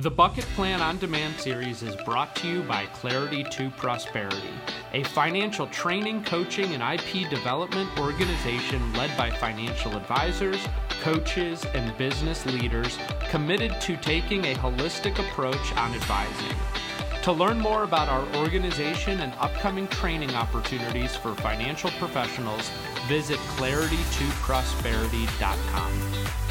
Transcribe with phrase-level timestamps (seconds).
[0.00, 4.52] The Bucket Plan on Demand series is brought to you by Clarity to Prosperity,
[4.92, 10.64] a financial training, coaching, and IP development organization led by financial advisors,
[11.02, 12.96] coaches, and business leaders
[13.28, 16.56] committed to taking a holistic approach on advising.
[17.24, 22.70] To learn more about our organization and upcoming training opportunities for financial professionals,
[23.08, 26.47] visit claritytoprosperity.com.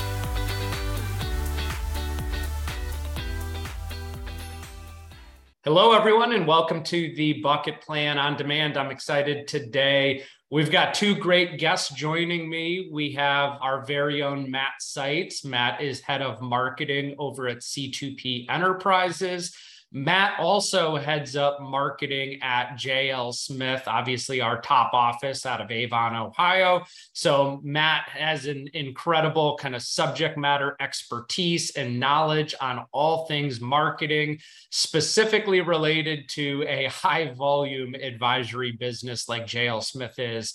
[5.68, 8.78] Hello, everyone, and welcome to the Bucket Plan on Demand.
[8.78, 10.24] I'm excited today.
[10.50, 12.88] We've got two great guests joining me.
[12.90, 15.44] We have our very own Matt Seitz.
[15.44, 19.54] Matt is head of marketing over at C2P Enterprises.
[19.92, 26.14] Matt also heads up marketing at JL Smith, obviously our top office out of Avon,
[26.16, 26.84] Ohio.
[27.14, 33.62] So Matt has an incredible kind of subject matter expertise and knowledge on all things
[33.62, 34.40] marketing,
[34.72, 40.54] specifically related to a high volume advisory business like JL Smith is.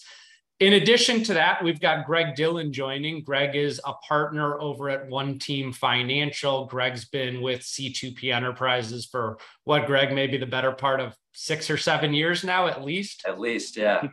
[0.62, 3.24] In addition to that, we've got Greg Dillon joining.
[3.24, 6.66] Greg is a partner over at One Team Financial.
[6.66, 11.76] Greg's been with C2P Enterprises for what, Greg, maybe the better part of six or
[11.76, 13.24] seven years now, at least?
[13.26, 14.06] At least, yeah.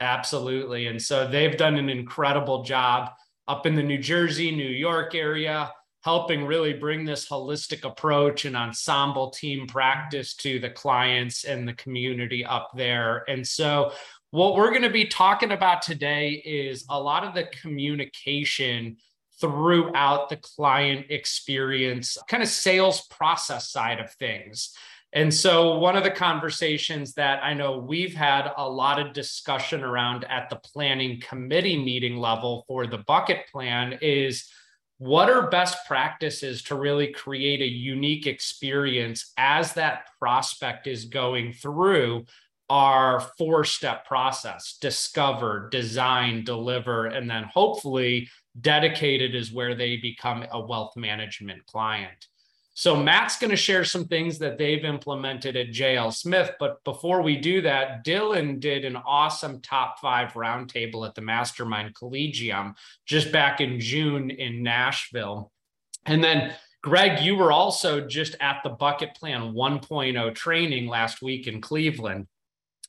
[0.00, 0.88] Absolutely.
[0.88, 3.12] And so they've done an incredible job
[3.46, 5.70] up in the New Jersey, New York area,
[6.02, 11.74] helping really bring this holistic approach and ensemble team practice to the clients and the
[11.74, 13.24] community up there.
[13.28, 13.92] And so
[14.36, 18.98] what we're going to be talking about today is a lot of the communication
[19.40, 24.76] throughout the client experience, kind of sales process side of things.
[25.14, 29.82] And so, one of the conversations that I know we've had a lot of discussion
[29.82, 34.50] around at the planning committee meeting level for the bucket plan is
[34.98, 41.54] what are best practices to really create a unique experience as that prospect is going
[41.54, 42.26] through
[42.68, 48.28] our four step process discover, design, deliver, and then hopefully
[48.60, 52.26] dedicated is where they become a wealth management client.
[52.74, 56.50] So, Matt's going to share some things that they've implemented at JL Smith.
[56.60, 61.94] But before we do that, Dillon did an awesome top five roundtable at the Mastermind
[61.94, 62.74] Collegium
[63.06, 65.52] just back in June in Nashville.
[66.04, 71.46] And then Greg, you were also just at the Bucket Plan 1.0 training last week
[71.46, 72.26] in Cleveland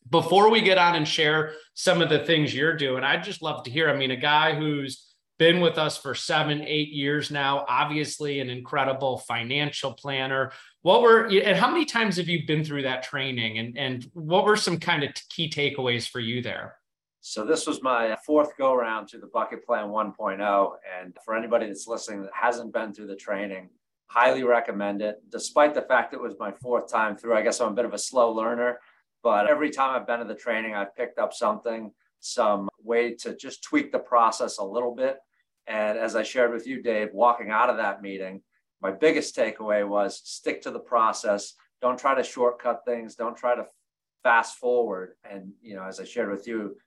[0.09, 3.63] before we get on and share some of the things you're doing, I'd just love
[3.63, 3.89] to hear.
[3.89, 5.07] I mean, a guy who's
[5.37, 10.51] been with us for seven, eight years now, obviously an incredible financial planner.
[10.81, 13.59] What were and how many times have you been through that training?
[13.59, 16.75] And, and what were some kind of key takeaways for you there?
[17.21, 20.71] So this was my fourth go around to the Bucket Plan 1.0.
[20.99, 23.69] And for anybody that's listening that hasn't been through the training,
[24.07, 25.17] highly recommend it.
[25.29, 27.93] Despite the fact it was my fourth time through, I guess I'm a bit of
[27.93, 28.79] a slow learner.
[29.27, 33.35] But every time I've been to the training, I've picked up something, some way to
[33.35, 35.17] just tweak the process a little bit.
[35.67, 38.41] And as I shared with you, Dave, walking out of that meeting,
[38.81, 41.55] my biggest takeaway was stick to the process.
[41.81, 43.15] Don't try to shortcut things.
[43.15, 43.65] Don't try to
[44.23, 45.15] fast forward.
[45.29, 46.77] And, you know, as I shared with you,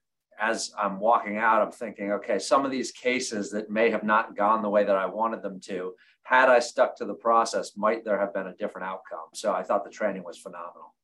[0.40, 4.34] as I'm walking out, I'm thinking, okay, some of these cases that may have not
[4.34, 8.02] gone the way that I wanted them to, had I stuck to the process, might
[8.02, 9.28] there have been a different outcome?
[9.34, 10.94] So I thought the training was phenomenal.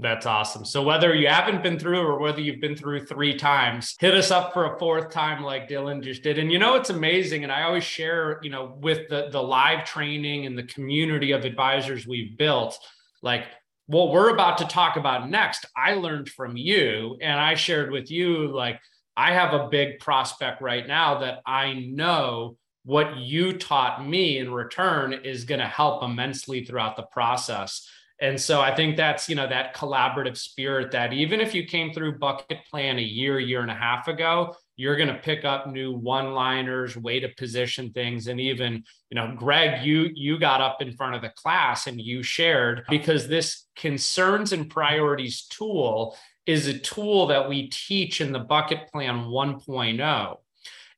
[0.00, 0.64] That's awesome.
[0.64, 4.30] So whether you haven't been through or whether you've been through three times, hit us
[4.30, 6.38] up for a fourth time like Dillon just did.
[6.38, 7.42] And you know it's amazing.
[7.42, 11.44] And I always share, you know, with the the live training and the community of
[11.44, 12.78] advisors we've built,
[13.22, 13.44] like
[13.86, 18.10] what we're about to talk about next, I learned from you and I shared with
[18.10, 18.80] you like
[19.16, 24.50] I have a big prospect right now that I know what you taught me in
[24.50, 27.86] return is going to help immensely throughout the process.
[28.20, 31.92] And so I think that's, you know, that collaborative spirit that even if you came
[31.92, 35.66] through bucket plan a year, year and a half ago, you're going to pick up
[35.66, 38.26] new one-liners, way to position things.
[38.26, 42.00] And even, you know, Greg, you you got up in front of the class and
[42.00, 48.32] you shared because this concerns and priorities tool is a tool that we teach in
[48.32, 50.36] the bucket plan 1.0.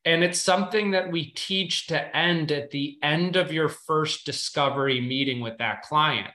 [0.05, 4.99] And it's something that we teach to end at the end of your first discovery
[4.99, 6.33] meeting with that client.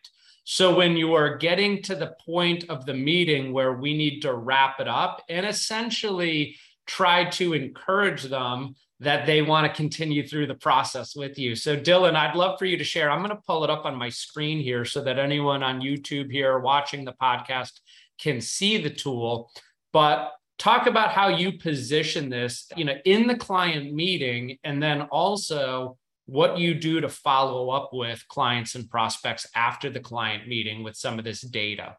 [0.51, 4.33] So when you are getting to the point of the meeting where we need to
[4.33, 6.57] wrap it up and essentially
[6.87, 11.55] try to encourage them that they want to continue through the process with you.
[11.55, 13.11] So Dillon, I'd love for you to share.
[13.11, 16.33] I'm going to pull it up on my screen here so that anyone on YouTube
[16.33, 17.81] here watching the podcast
[18.19, 19.51] can see the tool.
[19.93, 25.03] But talk about how you position this, you know, in the client meeting and then
[25.03, 25.99] also
[26.29, 30.95] what you do to follow up with clients and prospects after the client meeting with
[30.95, 31.97] some of this data.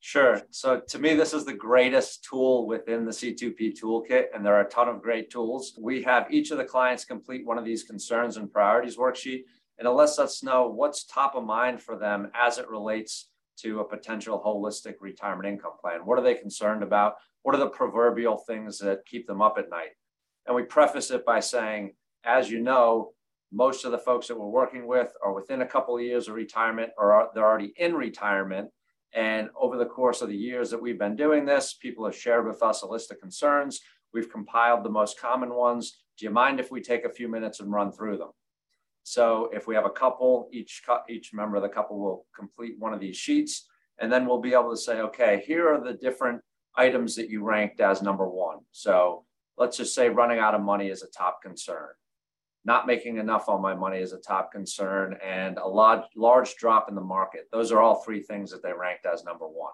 [0.00, 0.42] Sure.
[0.50, 4.66] So to me, this is the greatest tool within the C2P toolkit, and there are
[4.66, 5.74] a ton of great tools.
[5.80, 9.44] We have each of the clients complete one of these concerns and priorities worksheet,
[9.78, 13.30] and it lets us know what's top of mind for them as it relates
[13.60, 16.00] to a potential holistic retirement income plan.
[16.04, 17.14] What are they concerned about?
[17.42, 19.96] What are the proverbial things that keep them up at night?
[20.46, 23.14] And we preface it by saying, as you know,
[23.52, 26.34] most of the folks that we're working with are within a couple of years of
[26.34, 28.70] retirement or are, they're already in retirement.
[29.14, 32.46] And over the course of the years that we've been doing this, people have shared
[32.46, 33.80] with us a list of concerns.
[34.12, 35.98] We've compiled the most common ones.
[36.18, 38.30] Do you mind if we take a few minutes and run through them?
[39.04, 42.92] So if we have a couple, each, each member of the couple will complete one
[42.92, 43.68] of these sheets.
[43.98, 46.42] And then we'll be able to say, okay, here are the different
[46.76, 48.58] items that you ranked as number one.
[48.72, 49.24] So
[49.56, 51.88] let's just say running out of money is a top concern
[52.66, 56.88] not making enough on my money is a top concern, and a large, large drop
[56.88, 57.48] in the market.
[57.52, 59.72] Those are all three things that they ranked as number one.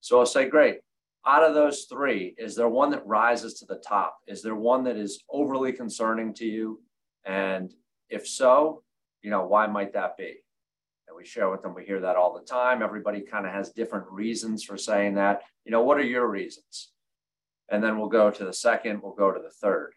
[0.00, 0.78] So I'll say, great.
[1.26, 4.16] Out of those three, is there one that rises to the top?
[4.26, 6.80] Is there one that is overly concerning to you?
[7.26, 7.70] And
[8.08, 8.82] if so,
[9.20, 10.42] you know, why might that be?
[11.06, 12.82] And we share with them, we hear that all the time.
[12.82, 15.42] Everybody kind of has different reasons for saying that.
[15.66, 16.92] You know, what are your reasons?
[17.68, 19.92] And then we'll go to the second, we'll go to the third.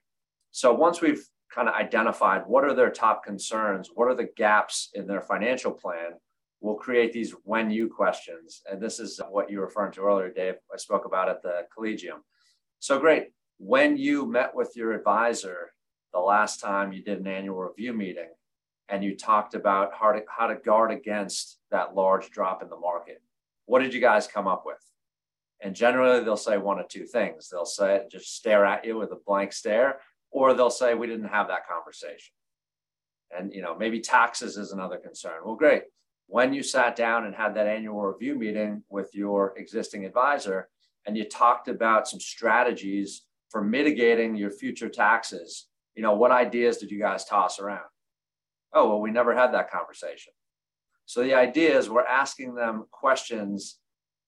[0.52, 4.90] So once we've kind of identified what are their top concerns, what are the gaps
[4.94, 6.14] in their financial plan,
[6.62, 8.62] we'll create these when you questions.
[8.72, 10.56] And this is what you were referring to earlier, Dave.
[10.74, 12.24] I spoke about at the collegium.
[12.80, 13.28] So great.
[13.58, 15.72] When you met with your advisor
[16.14, 18.30] the last time you did an annual review meeting
[18.90, 22.80] and you talked about how to, how to guard against that large drop in the
[22.80, 23.22] market,
[23.66, 24.80] what did you guys come up with?
[25.62, 27.48] And generally, they'll say one of two things.
[27.50, 30.00] They'll say, just stare at you with a blank stare,
[30.34, 32.34] or they'll say we didn't have that conversation.
[33.36, 35.42] And you know maybe taxes is another concern.
[35.46, 35.84] Well great.
[36.28, 40.70] When you sat down and had that annual review meeting with your existing advisor
[41.06, 46.78] and you talked about some strategies for mitigating your future taxes you know what ideas
[46.78, 47.86] did you guys toss around?
[48.74, 50.34] Oh well we never had that conversation.
[51.06, 53.78] So the idea is we're asking them questions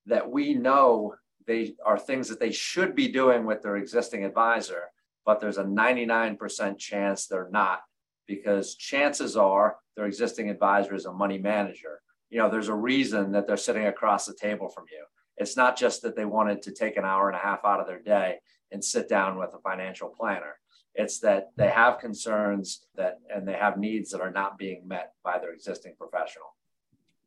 [0.05, 1.15] that we know
[1.47, 4.83] they are things that they should be doing with their existing advisor
[5.25, 7.81] but there's a 99% chance they're not
[8.27, 12.01] because chances are their existing advisor is a money manager.
[12.29, 15.03] You know, there's a reason that they're sitting across the table from you.
[15.37, 17.87] It's not just that they wanted to take an hour and a half out of
[17.87, 18.37] their day
[18.71, 20.59] and sit down with a financial planner.
[20.95, 25.13] It's that they have concerns that and they have needs that are not being met
[25.23, 26.55] by their existing professional.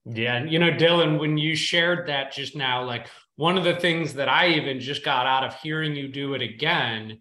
[0.07, 3.77] Yeah, And you know, Dillon, when you shared that just now, like one of the
[3.77, 7.19] things that I even just got out of hearing you do it again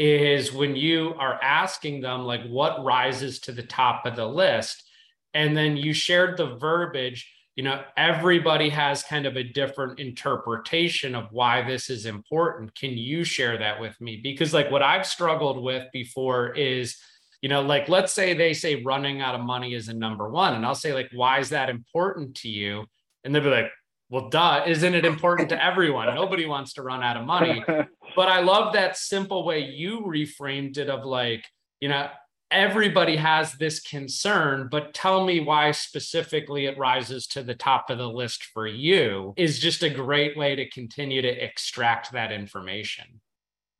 [0.00, 4.88] is when you are asking them like what rises to the top of the list
[5.34, 11.14] and then you shared the verbiage you know everybody has kind of a different interpretation
[11.14, 15.04] of why this is important can you share that with me because like what i've
[15.04, 16.96] struggled with before is
[17.42, 20.54] you know like let's say they say running out of money is a number one
[20.54, 22.86] and i'll say like why is that important to you
[23.22, 23.70] and they'll be like
[24.10, 26.12] well, duh, isn't it important to everyone?
[26.16, 27.64] Nobody wants to run out of money.
[28.20, 31.46] But I love that simple way you reframed it of like,
[31.80, 32.10] you know,
[32.50, 37.96] everybody has this concern, but tell me why specifically it rises to the top of
[37.96, 43.22] the list for you is just a great way to continue to extract that information.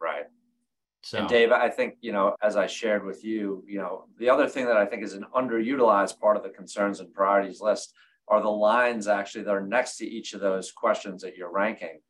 [0.01, 0.25] Right.
[1.03, 1.19] So.
[1.19, 4.49] And Dave, I think, you know, as I shared with you, you know, the other
[4.49, 7.93] thing that I think is an underutilized part of the concerns and priorities list
[8.27, 12.01] are the lines actually that are next to each of those questions that you're ranking.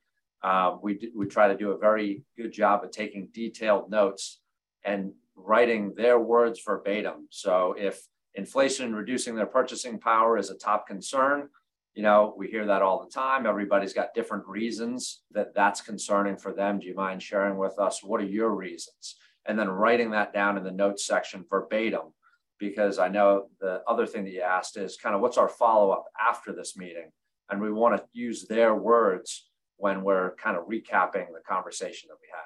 [0.43, 4.41] Uh, we, we try to do a very good job of taking detailed notes
[4.85, 7.27] and writing their words verbatim.
[7.31, 8.01] So if
[8.35, 11.49] inflation reducing their purchasing power is a top concern,
[11.95, 13.47] you know, we hear that all the time.
[13.47, 16.79] Everybody's got different reasons that that's concerning for them.
[16.79, 18.03] Do you mind sharing with us?
[18.03, 19.17] What are your reasons?
[19.47, 22.13] And then writing that down in the notes section verbatim
[22.59, 25.91] because I know the other thing that you asked is kind of what's our follow
[25.91, 27.11] up after this meeting?
[27.49, 29.50] And we want to use their words
[29.81, 32.41] when we're kind of recapping the conversation that we had.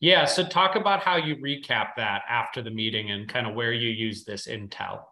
[0.00, 0.24] Yeah.
[0.24, 3.90] So talk about how you recap that after the meeting and kind of where you
[3.90, 5.02] use this intel.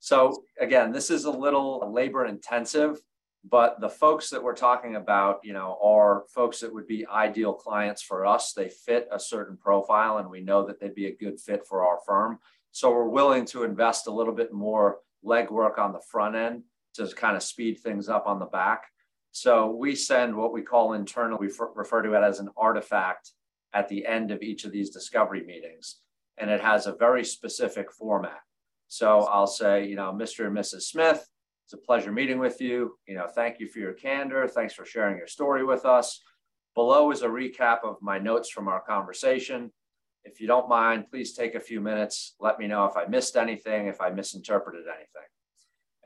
[0.00, 3.00] So again, this is a little labor intensive,
[3.48, 7.54] but the folks that we're talking about, you know, are folks that would be ideal
[7.54, 8.52] clients for us.
[8.52, 11.86] They fit a certain profile and we know that they'd be a good fit for
[11.86, 12.38] our firm.
[12.72, 16.64] So we're willing to invest a little bit more legwork on the front end
[16.94, 18.84] to kind of speed things up on the back.
[19.34, 23.32] So we send what we call internal, we refer to it as an artifact
[23.72, 25.98] at the end of each of these discovery meetings.
[26.38, 28.40] and it has a very specific format.
[28.88, 30.46] So I'll say, you know, Mr.
[30.46, 30.82] and Mrs.
[30.82, 31.28] Smith,
[31.64, 32.96] it's a pleasure meeting with you.
[33.08, 34.46] You know, thank you for your candor.
[34.48, 36.20] Thanks for sharing your story with us.
[36.74, 39.72] Below is a recap of my notes from our conversation.
[40.24, 42.34] If you don't mind, please take a few minutes.
[42.40, 45.28] Let me know if I missed anything, if I misinterpreted anything.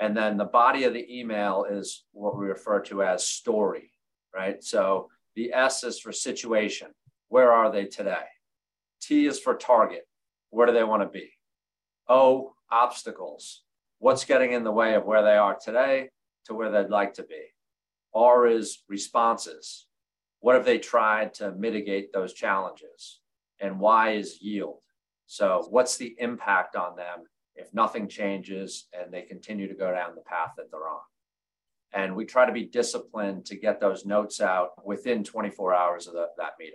[0.01, 3.91] And then the body of the email is what we refer to as story,
[4.35, 4.63] right?
[4.63, 6.89] So the S is for situation.
[7.29, 8.27] Where are they today?
[9.01, 10.07] T is for target.
[10.51, 11.31] Where do they want to be?
[12.09, 13.63] O, obstacles.
[13.99, 16.11] What's getting in the way of where they are today
[16.47, 17.43] to where they'd like to be?
[18.15, 19.87] R is responses.
[20.41, 23.21] What have they tried to mitigate those challenges?
[23.61, 24.79] And Y is yield.
[25.27, 27.25] So, what's the impact on them
[27.59, 31.01] if nothing changes and they continue to go down the path that they're on?
[31.93, 36.15] And we try to be disciplined to get those notes out within 24 hours of
[36.15, 36.75] the, that meeting.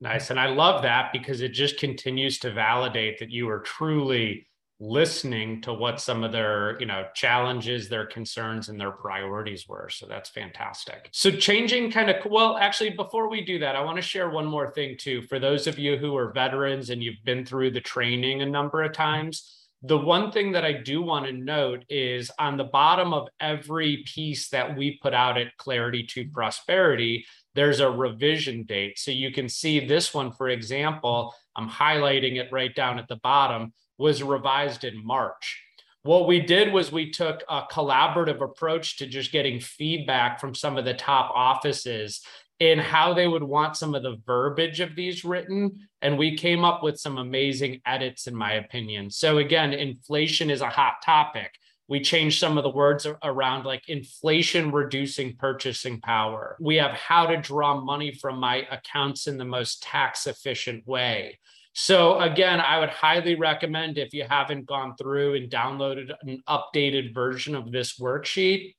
[0.00, 0.30] Nice.
[0.30, 4.46] And I love that because it just continues to validate that you are truly
[4.78, 9.88] listening to what some of their you know challenges their concerns and their priorities were.
[9.88, 11.08] So that's fantastic.
[11.12, 14.46] So changing kind of well actually before we do that i want to share one
[14.46, 15.22] more thing too.
[15.22, 18.82] For those of you who are veterans and you've been through the training a number
[18.82, 19.52] of times
[19.82, 24.04] the one thing that I do want to note is on the bottom of every
[24.06, 28.98] piece that we put out at Clarity to Prosperity, there's a revision date.
[28.98, 33.16] So you can see this one, for example, I'm highlighting it right down at the
[33.16, 35.62] bottom, was revised in March.
[36.02, 40.76] What we did was we took a collaborative approach to just getting feedback from some
[40.76, 42.22] of the top offices
[42.60, 45.88] in how they would want some of the verbiage of these written.
[46.02, 49.10] And we came up with some amazing edits, in my opinion.
[49.10, 51.52] So, again, inflation is a hot topic
[51.88, 56.56] we changed some of the words around like inflation reducing purchasing power.
[56.60, 61.38] We have how to draw money from my accounts in the most tax efficient way.
[61.78, 67.12] So, again, I would highly recommend if you haven't gone through and downloaded an updated
[67.12, 68.76] version of this worksheet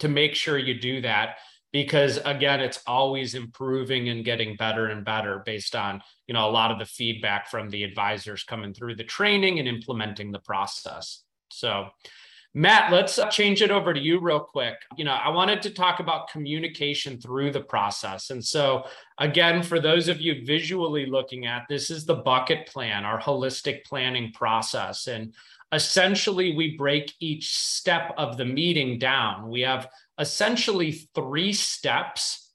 [0.00, 1.36] to make sure you do that.
[1.72, 6.52] Because again it's always improving and getting better and better based on you know a
[6.52, 11.22] lot of the feedback from the advisors coming through the training and implementing the process.
[11.50, 11.88] So
[12.56, 14.76] Matt, let's uh, change it over to you real quick.
[14.96, 18.30] You know, I wanted to talk about communication through the process.
[18.30, 18.86] And so,
[19.18, 23.84] again, for those of you visually looking at this is the bucket plan, our holistic
[23.84, 25.06] planning process.
[25.06, 25.34] And
[25.70, 29.50] essentially, we break each step of the meeting down.
[29.50, 32.54] We have essentially three steps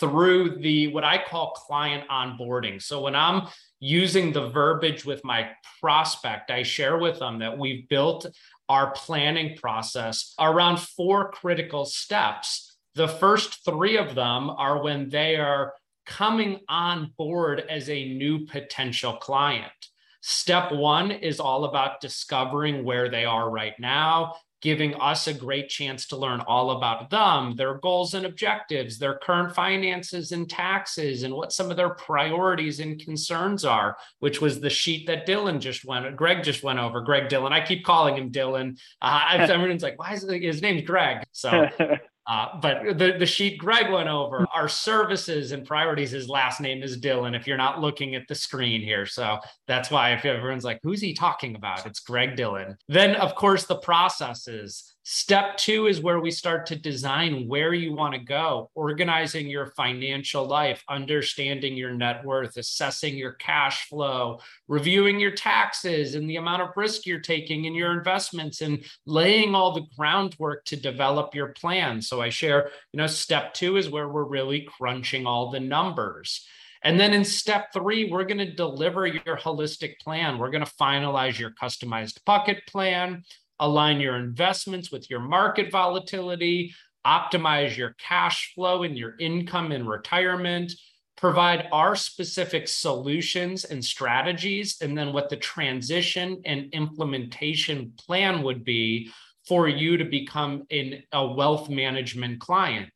[0.00, 2.82] through the what I call client onboarding.
[2.82, 3.46] So, when I'm
[3.80, 8.26] using the verbiage with my prospect, I share with them that we've built
[8.70, 12.76] our planning process around four critical steps.
[12.94, 15.74] The first three of them are when they are
[16.06, 19.72] coming on board as a new potential client.
[20.20, 25.68] Step one is all about discovering where they are right now giving us a great
[25.68, 31.22] chance to learn all about them, their goals and objectives, their current finances and taxes,
[31.22, 35.60] and what some of their priorities and concerns are, which was the sheet that Dillon
[35.60, 37.00] just went, Greg just went over.
[37.00, 37.52] Greg Dillon.
[37.52, 38.76] I keep calling him Dillon.
[39.00, 41.22] Uh, everyone's like, why is it, his name's Greg?
[41.32, 41.68] So
[42.26, 46.82] Uh, but the, the sheet Greg went over, our services and priorities, his last name
[46.82, 49.06] is Dillon, if you're not looking at the screen here.
[49.06, 51.86] So that's why if everyone's like, who's he talking about?
[51.86, 52.76] It's Greg Dillon.
[52.88, 54.94] Then, of course, the processes.
[55.02, 59.66] Step two is where we start to design where you want to go, organizing your
[59.68, 64.38] financial life, understanding your net worth, assessing your cash flow,
[64.68, 69.54] reviewing your taxes and the amount of risk you're taking in your investments, and laying
[69.54, 72.02] all the groundwork to develop your plan.
[72.02, 76.46] So I share, you know, step two is where we're really crunching all the numbers.
[76.82, 80.38] And then in step three, we're going to deliver your holistic plan.
[80.38, 83.22] We're going to finalize your customized bucket plan
[83.60, 86.74] align your investments with your market volatility,
[87.06, 90.72] optimize your cash flow and your income in retirement,
[91.16, 98.64] provide our specific solutions and strategies, and then what the transition and implementation plan would
[98.64, 99.10] be
[99.46, 102.92] for you to become in a wealth management client.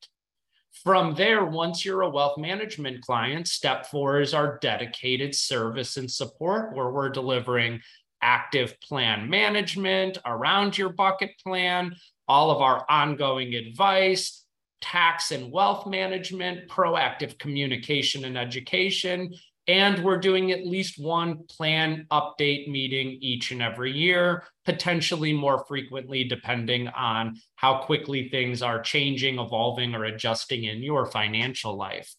[0.82, 6.10] From there, once you're a wealth management client, step four is our dedicated service and
[6.10, 7.80] support, where we're delivering
[8.24, 11.94] active plan management around your bucket plan,
[12.26, 14.44] all of our ongoing advice,
[14.80, 19.32] tax and wealth management, proactive communication and education.
[19.66, 25.64] And we're doing at least one plan update meeting each and every year, potentially more
[25.66, 32.14] frequently, depending on how quickly things are changing, evolving, or adjusting in your financial life.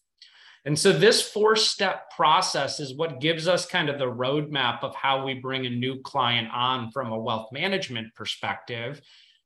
[0.66, 4.96] And so this four step process is what gives us kind of the roadmap of
[4.96, 9.00] how we bring a new client on from a wealth management perspective.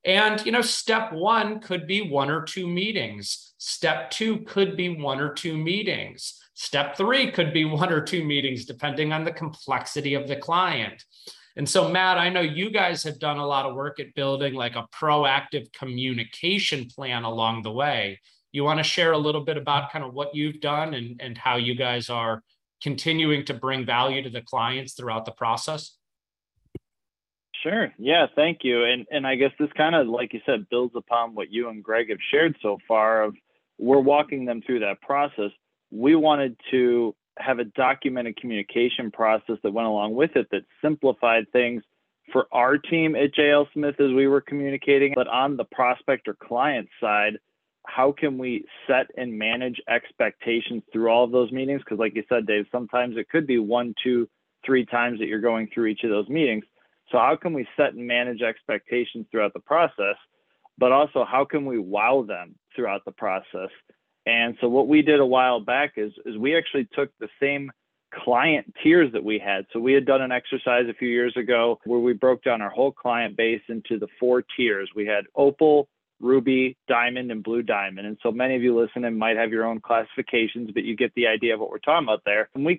[0.07, 3.53] And, you know, step one could be one or two meetings.
[3.59, 6.41] Step two could be one or two meetings.
[6.55, 11.05] Step three could be one or two meetings, depending on the complexity of the client.
[11.57, 14.55] And so, Matt, I know you guys have done a lot of work at building
[14.55, 18.21] like a proactive communication plan along the way.
[18.53, 21.39] You want to share a little bit about kind of what you've done and, and
[21.39, 22.43] how you guys are
[22.83, 25.97] continuing to bring value to the clients throughout the process?
[27.63, 27.93] Sure.
[27.99, 28.85] Yeah, thank you.
[28.85, 31.85] And and I guess this kind of like you said builds upon what you and
[31.85, 33.35] Greg have shared so far of
[33.79, 35.51] we're walking them through that process.
[35.91, 41.47] We wanted to have a documented communication process that went along with it that simplified
[41.53, 41.83] things
[42.33, 46.35] for our team at JL Smith as we were communicating, but on the prospect or
[46.35, 47.39] client side,
[47.91, 51.83] how can we set and manage expectations through all of those meetings?
[51.85, 54.29] Because, like you said, Dave, sometimes it could be one, two,
[54.65, 56.65] three times that you're going through each of those meetings.
[57.11, 60.17] So, how can we set and manage expectations throughout the process?
[60.79, 63.71] But also, how can we wow them throughout the process?
[64.27, 67.73] And so, what we did a while back is, is we actually took the same
[68.25, 69.67] client tiers that we had.
[69.73, 72.71] So, we had done an exercise a few years ago where we broke down our
[72.71, 74.91] whole client base into the four tiers.
[74.95, 75.89] We had Opal,
[76.21, 78.07] ruby, diamond, and blue diamond.
[78.07, 81.27] And so many of you listening might have your own classifications, but you get the
[81.27, 82.49] idea of what we're talking about there.
[82.55, 82.79] And we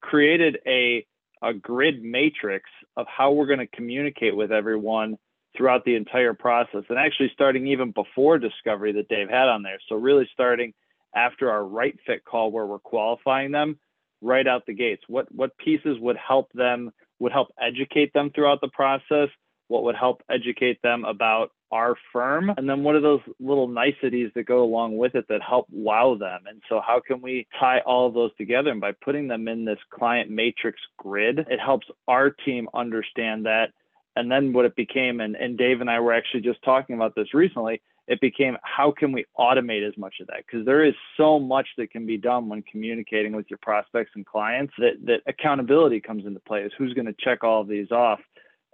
[0.00, 1.06] created a,
[1.42, 5.16] a grid matrix of how we're going to communicate with everyone
[5.56, 6.84] throughout the entire process.
[6.88, 9.78] And actually, starting even before discovery that Dave had on there.
[9.88, 10.74] So, really starting
[11.14, 13.78] after our right fit call where we're qualifying them
[14.22, 15.02] right out the gates.
[15.08, 19.28] What, what pieces would help them, would help educate them throughout the process?
[19.68, 24.30] What would help educate them about our firm and then what are those little niceties
[24.34, 26.42] that go along with it that help wow them?
[26.46, 28.70] And so how can we tie all of those together?
[28.70, 33.72] And by putting them in this client matrix grid it helps our team understand that.
[34.14, 37.14] And then what it became and, and dave and i were actually just talking about
[37.14, 40.44] this recently it became how can we automate as much of that?
[40.46, 44.26] Because there is so much that can be done when communicating with your prospects and
[44.26, 47.90] clients that that accountability comes into play is who's going to check all of these
[47.90, 48.20] off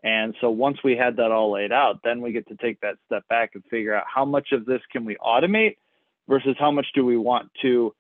[0.03, 2.97] and so once we had that all laid out, then we get to take that
[3.07, 5.77] step back and figure out how much of this can we automate
[6.29, 7.93] versus how much do we want to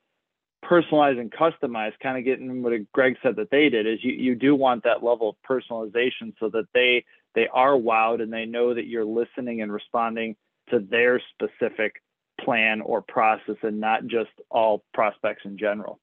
[0.64, 4.34] personalize and customize, kind of getting what Greg said that they did is you, you
[4.34, 8.74] do want that level of personalization so that they they are wowed and they know
[8.74, 10.34] that you're listening and responding
[10.70, 12.02] to their specific
[12.40, 16.00] plan or process and not just all prospects in general.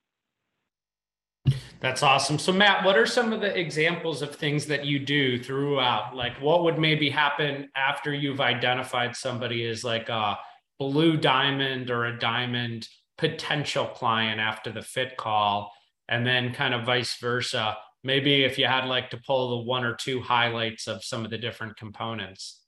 [1.82, 2.40] That's awesome.
[2.40, 6.16] So, Matt, what are some of the examples of things that you do throughout?
[6.16, 10.38] Like, what would maybe happen after you've identified somebody as like a
[10.80, 15.72] blue diamond or a diamond potential client after the fit call?
[16.08, 17.78] And then, kind of vice versa.
[18.04, 21.32] Maybe if you had like to pull the one or two highlights of some of
[21.32, 22.65] the different components.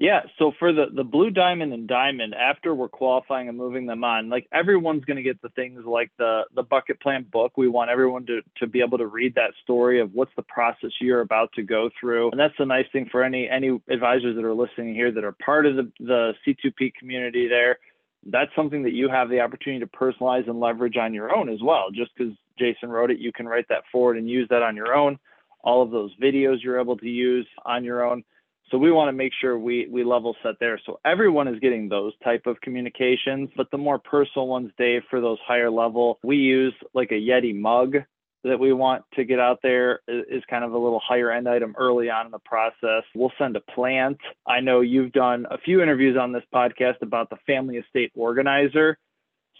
[0.00, 4.04] Yeah, so for the the blue diamond and diamond, after we're qualifying and moving them
[4.04, 7.56] on, like everyone's going to get the things like the the bucket plan book.
[7.56, 10.90] We want everyone to to be able to read that story of what's the process
[11.00, 14.44] you're about to go through, and that's the nice thing for any any advisors that
[14.44, 17.48] are listening here that are part of the the C2P community.
[17.48, 17.78] There,
[18.24, 21.60] that's something that you have the opportunity to personalize and leverage on your own as
[21.60, 21.86] well.
[21.92, 24.94] Just because Jason wrote it, you can write that forward and use that on your
[24.94, 25.18] own.
[25.64, 28.22] All of those videos you're able to use on your own
[28.70, 30.80] so we want to make sure we we level set there.
[30.84, 35.20] So everyone is getting those type of communications, but the more personal ones, Dave, for
[35.20, 37.96] those higher level, we use like a Yeti mug
[38.44, 41.74] that we want to get out there is kind of a little higher end item
[41.76, 43.02] early on in the process.
[43.14, 44.18] We'll send a plant.
[44.46, 48.96] I know you've done a few interviews on this podcast about the family estate organizer.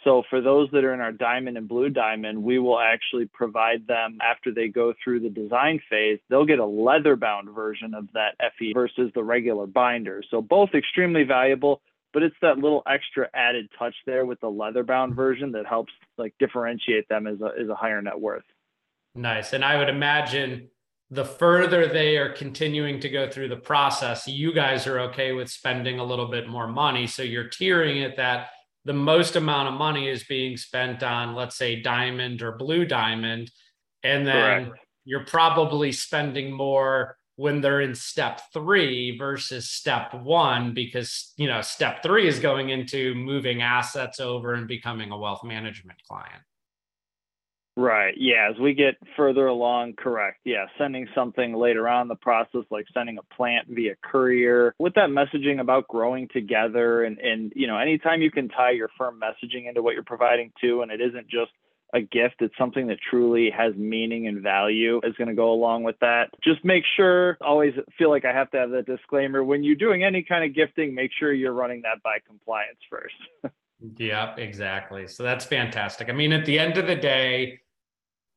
[0.04, 3.86] So for those that are in our diamond and blue diamond, we will actually provide
[3.86, 8.08] them after they go through the design phase, they'll get a leather bound version of
[8.14, 10.22] that FE versus the regular binder.
[10.30, 11.80] So both extremely valuable,
[12.12, 15.92] but it's that little extra added touch there with the leather bound version that helps
[16.16, 18.44] like differentiate them as a, as a higher net worth.
[19.14, 19.52] Nice.
[19.52, 20.68] And I would imagine
[21.10, 25.50] the further they are continuing to go through the process, you guys are okay with
[25.50, 27.06] spending a little bit more money.
[27.06, 28.50] So you're tiering it that
[28.88, 33.50] the most amount of money is being spent on, let's say, diamond or blue diamond.
[34.02, 34.86] And then Correct.
[35.04, 41.60] you're probably spending more when they're in step three versus step one, because, you know,
[41.60, 46.42] step three is going into moving assets over and becoming a wealth management client.
[47.78, 48.14] Right.
[48.16, 48.50] Yeah.
[48.50, 50.40] As we get further along, correct.
[50.44, 50.66] Yeah.
[50.76, 55.60] Sending something later on the process, like sending a plant via courier with that messaging
[55.60, 57.04] about growing together.
[57.04, 60.50] And, and, you know, anytime you can tie your firm messaging into what you're providing
[60.60, 61.52] too, and it isn't just
[61.94, 65.84] a gift, it's something that truly has meaning and value is going to go along
[65.84, 66.30] with that.
[66.42, 69.44] Just make sure, always feel like I have to have that disclaimer.
[69.44, 73.14] When you're doing any kind of gifting, make sure you're running that by compliance first.
[73.98, 75.06] yeah, exactly.
[75.06, 76.08] So that's fantastic.
[76.08, 77.60] I mean, at the end of the day,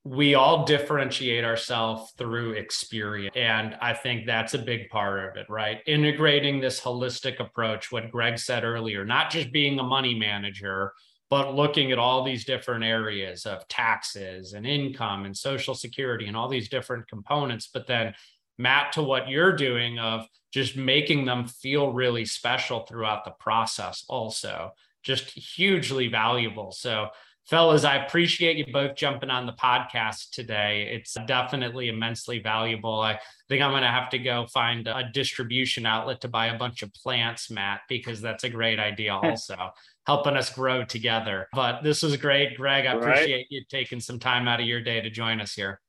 [0.03, 3.35] we all differentiate ourselves through experience.
[3.35, 5.79] And I think that's a big part of it, right?
[5.85, 10.93] Integrating this holistic approach, what Greg said earlier, not just being a money manager,
[11.29, 16.35] but looking at all these different areas of taxes and income and social security and
[16.35, 17.69] all these different components.
[17.71, 18.15] But then,
[18.57, 24.03] Matt, to what you're doing of just making them feel really special throughout the process,
[24.09, 24.71] also
[25.03, 26.71] just hugely valuable.
[26.71, 27.09] So,
[27.47, 30.89] fellas, I appreciate you both jumping on the podcast today.
[30.91, 33.01] It's definitely immensely valuable.
[33.01, 36.57] I think I'm going to have to go find a distribution outlet to buy a
[36.57, 39.55] bunch of plants, Matt, because that's a great idea also.
[40.07, 41.47] helping us grow together.
[41.53, 42.85] But this was great, Greg.
[42.85, 43.45] I appreciate right.
[43.49, 45.79] you taking some time out of your day to join us here.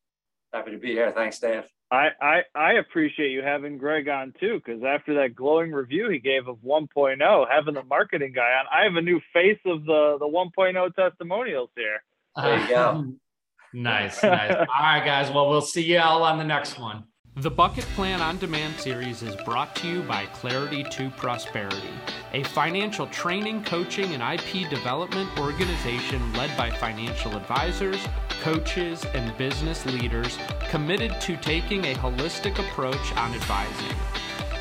[0.52, 1.12] Happy to be here.
[1.12, 1.64] Thanks, Dave.
[1.92, 6.18] I, I, I appreciate you having Greg on too, because after that glowing review he
[6.18, 10.16] gave of 1.0, having the marketing guy on, I have a new face of the,
[10.18, 12.02] the 1.0 testimonials here.
[12.34, 13.12] There you go.
[13.74, 14.54] nice, nice.
[14.54, 15.30] All right, guys.
[15.30, 17.04] Well, we'll see you all on the next one.
[17.36, 21.88] The Bucket Plan On Demand series is brought to you by Clarity to Prosperity,
[22.34, 28.06] a financial training, coaching, and IP development organization led by financial advisors,
[28.42, 33.96] coaches, and business leaders committed to taking a holistic approach on advising.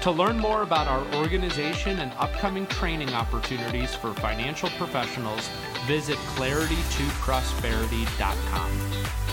[0.04, 5.50] To learn more about our organization and upcoming training opportunities for financial professionals,
[5.88, 9.31] visit claritytoprosperity.com.